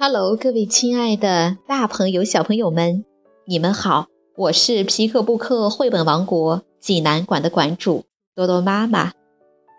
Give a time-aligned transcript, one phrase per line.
[0.00, 3.04] Hello，各位亲爱的大朋友、小朋友们，
[3.44, 4.06] 你们好！
[4.36, 8.04] 我是皮克布克绘本王国济南馆的馆主
[8.36, 9.10] 多多妈妈。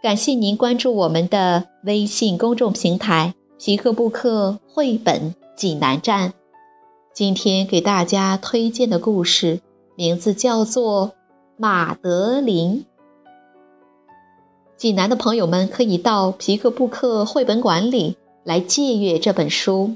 [0.03, 6.33] 感谢您关注我们的微信公众平台“皮克布克绘本济南站”。
[7.15, 9.61] 今天给大家推荐的故事
[9.95, 11.07] 名字叫做
[11.55, 12.85] 《马德琳》。
[14.75, 19.95] 济南的朋友们可以到皮克布克绘本馆里来借阅这本书。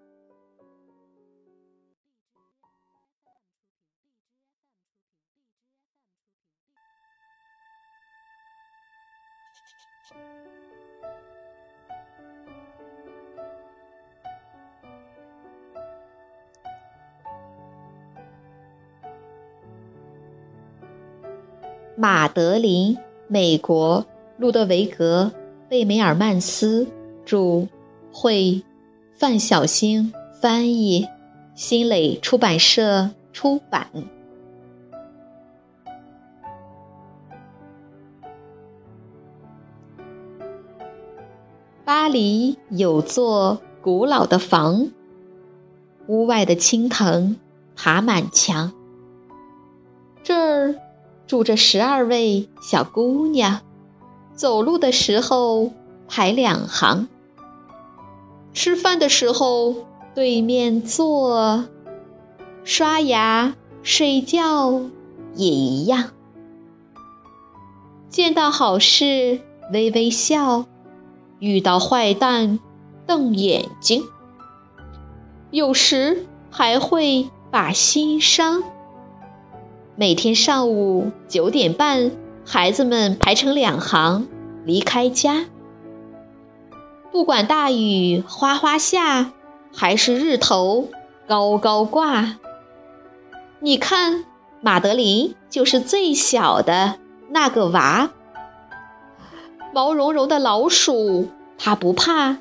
[22.01, 24.03] 马德琳，美国，
[24.39, 25.31] 路德维格·
[25.69, 26.87] 贝梅尔曼斯
[27.23, 27.67] 著，
[28.11, 28.63] 会，
[29.13, 31.07] 范小星翻译，
[31.53, 33.87] 新蕾出版社出版。
[41.85, 44.89] 巴黎有座古老的房，
[46.07, 47.35] 屋外的青藤
[47.75, 48.73] 爬满墙。
[50.23, 50.73] 这儿。
[51.31, 53.61] 住着十二位小姑娘，
[54.35, 55.71] 走路的时候
[56.09, 57.07] 排两行，
[58.51, 59.73] 吃饭的时候
[60.13, 61.63] 对面坐，
[62.65, 64.81] 刷牙睡觉
[65.33, 66.09] 也一样。
[68.09, 69.39] 见到好事
[69.71, 70.65] 微微笑，
[71.39, 72.59] 遇到坏蛋
[73.07, 74.03] 瞪眼睛，
[75.49, 78.61] 有时还会把心伤。
[80.01, 82.09] 每天上午九点半，
[82.43, 84.27] 孩子们排成两行
[84.65, 85.45] 离开家。
[87.11, 89.31] 不管大雨哗哗下，
[89.71, 90.87] 还是日头
[91.27, 92.39] 高高挂。
[93.59, 94.25] 你看，
[94.59, 96.95] 马德琳就是最小的
[97.29, 98.09] 那个娃。
[99.71, 101.27] 毛茸茸的老鼠，
[101.59, 102.37] 它不怕，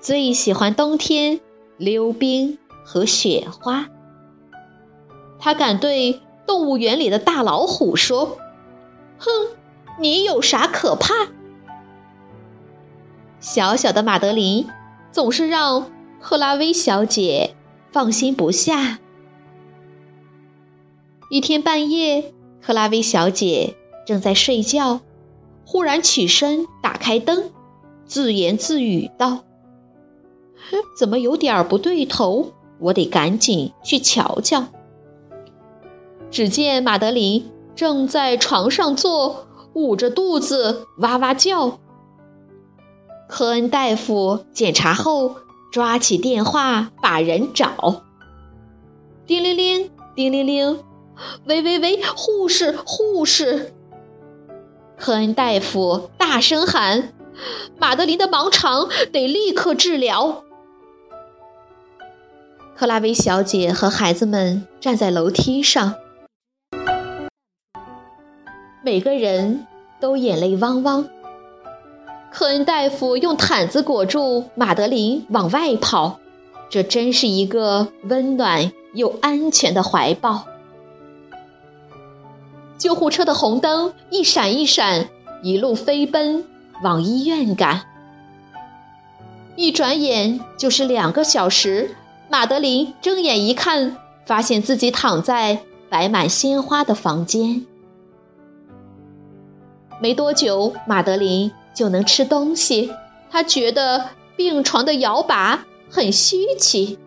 [0.00, 1.40] 最喜欢冬天
[1.76, 3.88] 溜冰和雪花。
[5.38, 6.22] 它敢对。
[6.50, 8.36] 动物园里的大老虎说
[9.18, 9.30] ：“哼，
[10.00, 11.28] 你有啥可怕？”
[13.38, 14.66] 小小的马德琳
[15.12, 17.54] 总是让克拉薇小姐
[17.92, 18.98] 放心不下。
[21.30, 25.02] 一天半夜，克拉薇小姐正在睡觉，
[25.64, 27.52] 忽然起身打开灯，
[28.06, 29.44] 自言自语道
[30.98, 32.54] ：“怎么有点不对头？
[32.80, 34.66] 我得赶紧去瞧瞧。”
[36.30, 41.80] 只见马德琳正在床上坐，捂着肚子哇哇叫。
[43.28, 45.36] 科恩大夫检查后，
[45.72, 48.02] 抓起电话把人找。
[49.26, 50.80] 叮铃铃，叮铃铃，
[51.46, 53.72] 喂喂喂，护士，护士！
[54.96, 57.12] 科恩大夫大声喊
[57.78, 60.44] ：“马德琳的盲肠得立刻治疗。”
[62.76, 65.94] 克拉维小姐和孩子们站在楼梯上。
[68.82, 69.66] 每个人
[70.00, 71.06] 都眼泪汪汪。
[72.32, 76.18] 科恩大夫用毯子裹住马德琳，往外跑。
[76.70, 80.44] 这真是一个温暖又安全的怀抱。
[82.78, 85.08] 救护车的红灯一闪一闪，
[85.42, 86.44] 一路飞奔
[86.82, 87.82] 往医院赶。
[89.56, 91.96] 一转眼就是两个小时。
[92.30, 95.58] 马德琳睁眼一看，发现自己躺在
[95.88, 97.66] 摆满鲜花的房间。
[100.00, 102.90] 没多久，马德琳就能吃东西。
[103.30, 106.98] 她觉得病床的摇把很稀奇，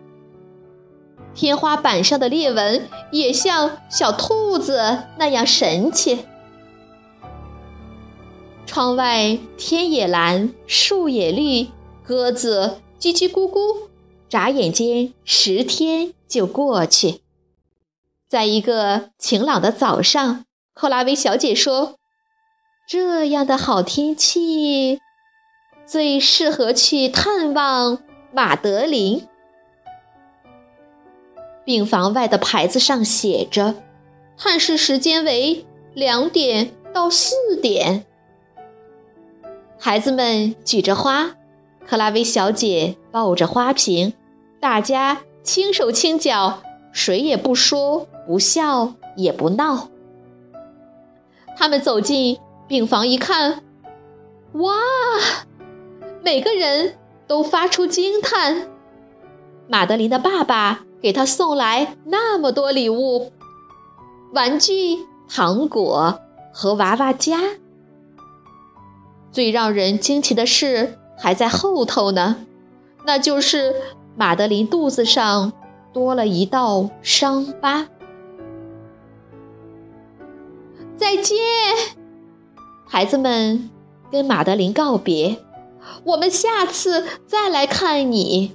[1.34, 6.20] 天花板上的裂纹也像小兔子那样神奇。
[8.64, 11.68] 窗外天也蓝，树也绿，
[12.04, 13.88] 鸽子叽叽咕咕。
[14.28, 17.20] 眨眼间，十天就过去。
[18.28, 21.96] 在一个晴朗的早上，克拉薇小姐说。
[22.86, 25.00] 这样的好天气，
[25.86, 27.98] 最适合去探望
[28.30, 29.26] 马德琳。
[31.64, 33.76] 病房外的牌子上写着
[34.36, 35.64] ：“探视时间为
[35.94, 38.04] 两点到四点。”
[39.80, 41.36] 孩子们举着花，
[41.86, 44.12] 克拉薇小姐抱着花瓶，
[44.60, 49.88] 大家轻手轻脚，谁也不说不笑也不闹。
[51.56, 53.62] 他们走进病房一看，
[54.54, 54.72] 哇！
[56.22, 56.96] 每个人
[57.26, 58.68] 都发出惊叹。
[59.68, 63.30] 马德琳的爸爸给她送来那么多礼物，
[64.32, 66.20] 玩具、糖果
[66.52, 67.38] 和娃娃家。
[69.30, 72.46] 最让人惊奇的事还在后头呢，
[73.04, 73.74] 那就是
[74.16, 75.52] 马德琳肚子上
[75.92, 77.88] 多了一道伤疤。
[80.96, 81.36] 再见，
[82.86, 83.70] 孩子们，
[84.10, 85.38] 跟马德琳告别。
[86.04, 88.54] 我们下次再来看你。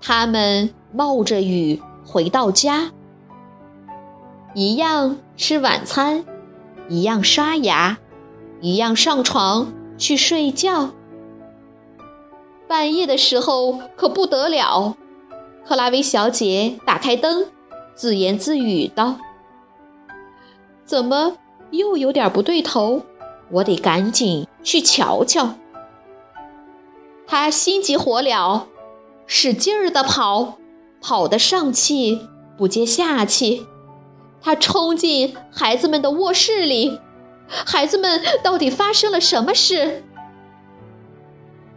[0.00, 2.90] 他们冒着雨回到家，
[4.54, 6.24] 一样吃晚餐，
[6.88, 7.98] 一样刷牙，
[8.60, 10.90] 一样上床去睡觉。
[12.66, 14.96] 半夜的时候可不得了，
[15.66, 17.46] 克拉薇小姐打开灯，
[17.94, 19.16] 自言自语道。
[20.84, 21.36] 怎么
[21.70, 23.02] 又有点不对头？
[23.50, 25.54] 我得赶紧去瞧瞧。
[27.26, 28.62] 他心急火燎，
[29.26, 30.58] 使劲儿的跑，
[31.00, 33.66] 跑得上气不接下气。
[34.42, 36.98] 他冲进孩子们的卧室里，
[37.48, 40.04] 孩子们到底发生了什么事？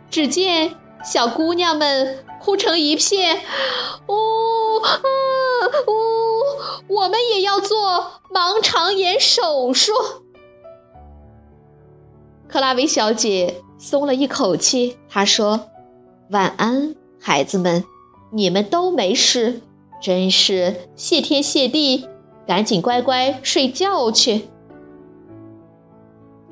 [0.09, 3.41] 只见小姑娘们哭成一片，
[4.07, 4.13] 呜
[4.83, 4.99] 啊
[5.87, 6.32] 呜！
[6.87, 9.91] 我们也要做盲肠炎手术。
[12.47, 15.69] 克拉维小姐松了一口气，她说
[16.29, 17.83] ：“晚安，孩子们，
[18.31, 19.61] 你们都没事，
[19.99, 22.07] 真是谢天谢地，
[22.45, 24.49] 赶紧乖乖睡觉去。”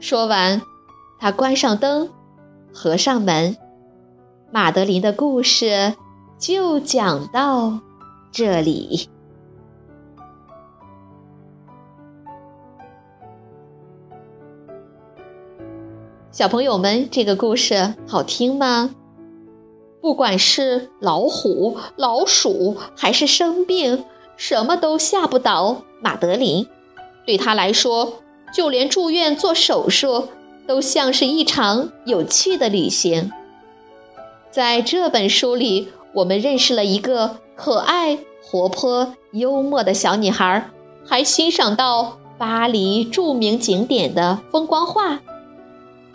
[0.01, 0.62] 说完，
[1.19, 2.09] 她关上灯，
[2.73, 3.56] 合上门。
[4.51, 5.94] 马德琳的故事
[6.39, 7.79] 就讲到
[8.31, 9.11] 这里。
[16.31, 18.92] 小朋友们，这个故事好听吗？
[20.00, 24.06] 不管是老虎、老鼠，还是生病，
[24.38, 26.66] 什么都吓不倒马德琳。
[27.25, 28.13] 对他来说，
[28.56, 30.30] 就连住院做手术，
[30.66, 33.30] 都像是一场有趣的旅行。
[34.50, 40.72] 在这本书里，我们认识了一个可爱、活泼、幽默的小女孩，
[41.06, 45.19] 还欣赏到巴黎著名景点的风光画。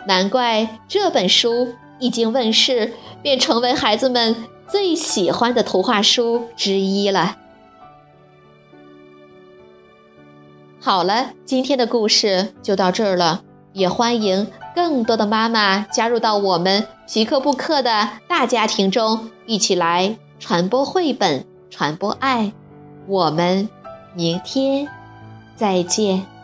[0.07, 7.35] 难怪这本书一经问世，便成为孩子们最喜欢的图画书之一了。
[10.79, 13.43] 好了，今天的故事就到这儿了，
[13.73, 14.47] 也欢迎。
[14.73, 22.53] 更多的妈妈加入到我们皮克布克的大家庭中，一起来传播绘本，传播爱。
[23.07, 23.67] 我们
[24.13, 24.87] 明天
[25.55, 26.36] 再见。